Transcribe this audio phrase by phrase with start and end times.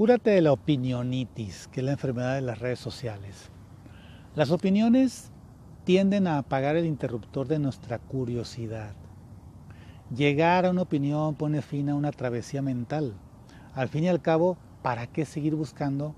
[0.00, 3.50] Cúrate de la opinionitis, que es la enfermedad de las redes sociales.
[4.34, 5.30] Las opiniones
[5.84, 8.94] tienden a apagar el interruptor de nuestra curiosidad.
[10.16, 13.12] Llegar a una opinión pone fin a una travesía mental.
[13.74, 16.14] Al fin y al cabo, ¿para qué seguir buscando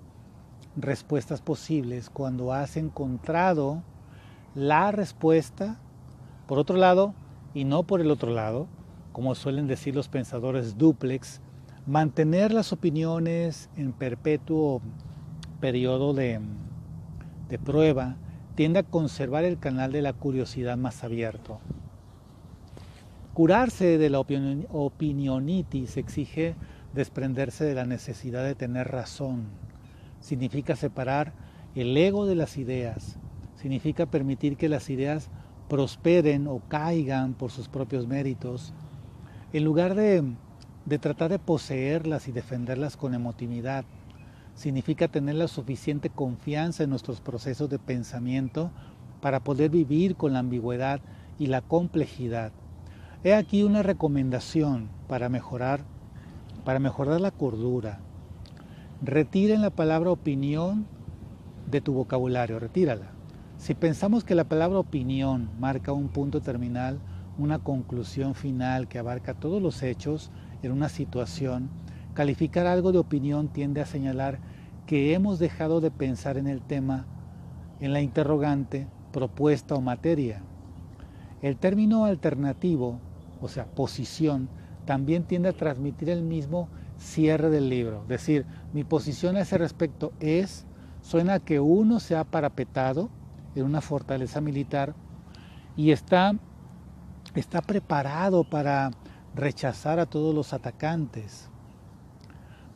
[0.76, 3.82] respuestas posibles cuando has encontrado
[4.54, 5.80] la respuesta
[6.46, 7.14] por otro lado
[7.52, 8.68] y no por el otro lado,
[9.10, 11.40] como suelen decir los pensadores duplex,
[11.86, 14.80] mantener las opiniones en perpetuo
[15.60, 16.40] periodo de,
[17.64, 18.16] prueba
[18.54, 21.60] tiende a conservar el canal de la curiosidad más abierto.
[23.34, 26.54] Curarse de la opinionitis exige
[26.94, 29.46] desprenderse de la necesidad de tener razón.
[30.20, 31.32] Significa separar
[31.74, 33.18] el ego de las ideas.
[33.56, 35.30] Significa permitir que las ideas
[35.68, 38.74] prosperen o caigan por sus propios méritos.
[39.52, 40.22] En lugar de
[40.84, 43.84] de tratar de poseerlas y defenderlas con emotividad.
[44.54, 48.70] Significa tener la suficiente confianza en nuestros procesos de pensamiento
[49.20, 51.00] para poder vivir con la ambigüedad
[51.38, 52.52] y la complejidad.
[53.24, 55.84] He aquí una recomendación para mejorar,
[56.64, 58.00] para mejorar la cordura.
[59.00, 60.86] Retiren la palabra opinión
[61.70, 63.12] de tu vocabulario, retírala.
[63.56, 66.98] Si pensamos que la palabra opinión marca un punto terminal,
[67.38, 70.30] una conclusión final que abarca todos los hechos,
[70.62, 71.70] en una situación,
[72.14, 74.38] calificar algo de opinión tiende a señalar
[74.86, 77.06] que hemos dejado de pensar en el tema,
[77.80, 80.42] en la interrogante, propuesta o materia.
[81.40, 82.98] El término alternativo,
[83.40, 84.48] o sea, posición,
[84.84, 86.68] también tiende a transmitir el mismo
[86.98, 88.02] cierre del libro.
[88.02, 90.66] Es decir, mi posición a ese respecto es,
[91.00, 93.10] suena que uno se ha parapetado
[93.54, 94.94] en una fortaleza militar
[95.76, 96.34] y está,
[97.34, 98.90] está preparado para
[99.34, 101.48] rechazar a todos los atacantes.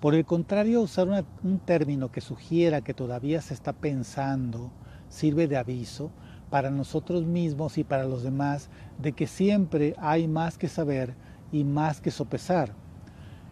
[0.01, 1.09] Por el contrario, usar
[1.43, 4.71] un término que sugiera que todavía se está pensando
[5.09, 6.11] sirve de aviso
[6.51, 8.69] para nosotros mismos y para los demás
[8.99, 11.15] de que siempre hay más que saber
[11.53, 12.73] y más que sopesar.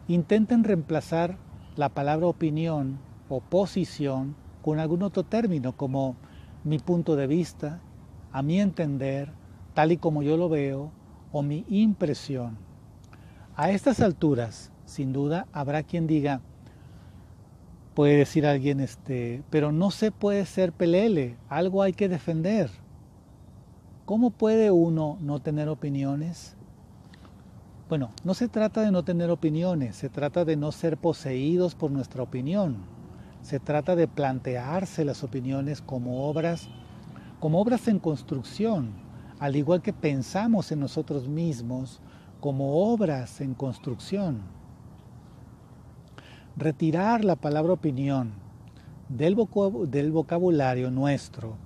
[0.09, 1.39] Intenten reemplazar
[1.77, 2.99] la palabra opinión
[3.29, 6.17] o posición con algún otro término como
[6.63, 7.81] mi punto de vista,
[8.33, 9.33] a mi entender,
[9.75, 10.93] tal y como yo lo veo,
[11.33, 12.64] o mi impresión.
[13.57, 16.41] A estas alturas, sin duda, habrá quien diga,
[17.95, 22.69] puede decir alguien, este, pero no se puede ser pelele, algo hay que defender.
[24.07, 26.57] ¿Cómo puede uno no tener opiniones?
[27.89, 31.93] Bueno, no se trata de no tener opiniones, se trata de no ser poseídos por
[31.93, 32.79] nuestra opinión.
[33.43, 36.69] Se trata de plantearse las opiniones como obras,
[37.39, 38.95] como obras en construcción,
[39.39, 42.01] al igual que pensamos en nosotros mismos
[42.45, 44.43] como obras en construcción.
[46.59, 48.35] Retirar la palabra opinión
[49.09, 51.57] del, vocabulario nuestro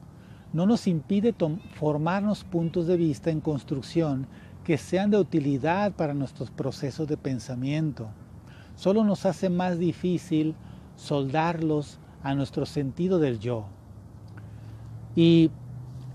[0.53, 1.35] no nos impide
[1.75, 4.29] formarnos puntos de vista en construcción
[4.63, 8.11] que sean de utilidad para nuestros procesos de pensamiento.
[8.77, 10.55] Solo nos hace más difícil
[10.95, 13.65] soldarlos a nuestro sentido del yo.
[15.17, 15.51] Y,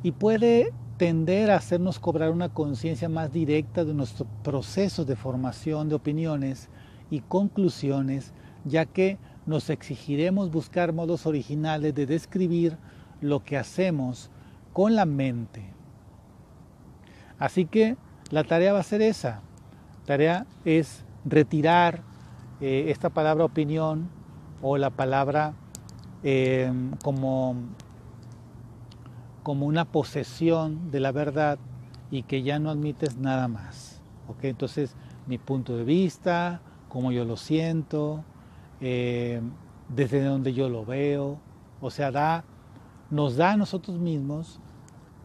[0.03, 5.89] y puede tender a hacernos cobrar una conciencia más directa de nuestro proceso de formación
[5.89, 6.69] de opiniones
[7.09, 8.33] y conclusiones,
[8.65, 12.77] ya que nos exigiremos buscar modos originales de describir
[13.21, 14.29] lo que hacemos
[14.71, 15.73] con la mente.
[17.39, 17.97] Así que
[18.29, 19.41] la tarea va a ser esa.
[19.99, 22.01] La tarea es retirar
[22.61, 24.09] eh, esta palabra opinión
[24.61, 25.53] o la palabra
[26.23, 26.71] eh,
[27.03, 27.55] como
[29.43, 31.59] como una posesión de la verdad
[32.09, 34.01] y que ya no admites nada más.
[34.27, 34.45] ¿ok?
[34.45, 34.95] Entonces,
[35.27, 38.23] mi punto de vista, cómo yo lo siento,
[38.81, 39.41] eh,
[39.89, 41.39] desde donde yo lo veo,
[41.81, 42.43] o sea, da,
[43.09, 44.59] nos da a nosotros mismos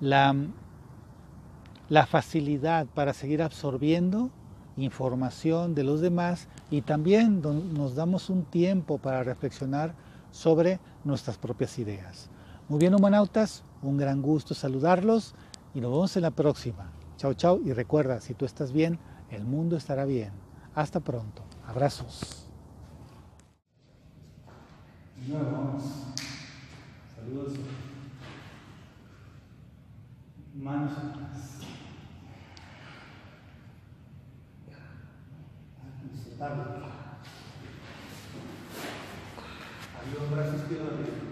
[0.01, 0.35] la,
[1.89, 4.31] la facilidad para seguir absorbiendo
[4.77, 9.95] información de los demás y también nos damos un tiempo para reflexionar
[10.31, 12.31] sobre nuestras propias ideas.
[12.69, 15.35] Muy bien, humanautas, un gran gusto saludarlos
[15.75, 16.93] y nos vemos en la próxima.
[17.17, 18.99] Chao, chao y recuerda, si tú estás bien,
[19.31, 20.33] el mundo estará bien.
[20.75, 21.43] Hasta pronto.
[21.67, 22.49] Abrazos.
[27.17, 27.53] Saludos.
[30.55, 31.59] Manos atrás.
[40.01, 41.28] Adiós, brazos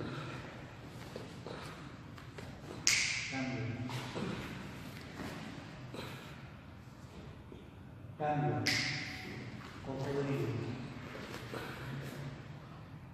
[8.19, 8.65] Câmbio.
[9.85, 10.55] Contribuir.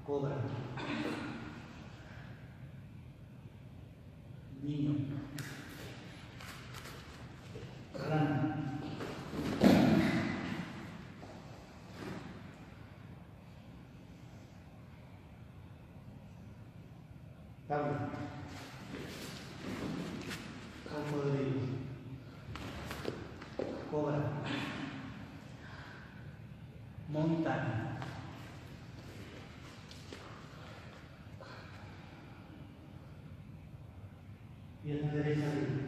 [0.04, 0.44] Cobra.
[4.62, 5.18] Ninho.
[7.98, 8.78] Rana.
[17.66, 18.10] Câmbio.
[20.88, 21.62] Contribuir.
[23.90, 24.31] Cobra.
[27.42, 27.98] Montaña.
[34.84, 35.82] Pierna derecha arriba.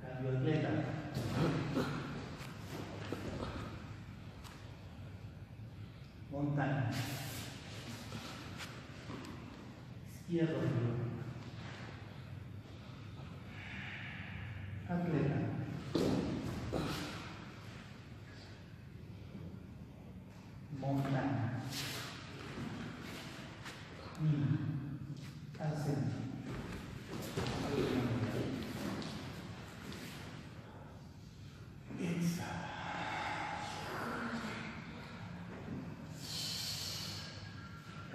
[0.00, 0.70] Cambio atleta.
[6.30, 6.90] Montaña.
[10.10, 10.60] Izquierdo.
[14.88, 15.54] Atleta.
[20.80, 21.62] Montaña.
[24.20, 24.24] Y
[25.60, 26.18] al centro.
[32.00, 32.74] Exhala.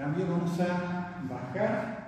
[0.09, 1.98] Cambio, vamos a bajar